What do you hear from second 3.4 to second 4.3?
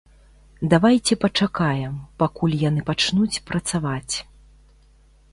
працаваць.